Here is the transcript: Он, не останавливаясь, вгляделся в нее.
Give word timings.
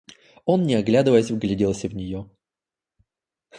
Он, 0.45 0.63
не 0.63 0.73
останавливаясь, 0.73 1.29
вгляделся 1.29 1.87
в 1.87 1.93
нее. 1.93 2.27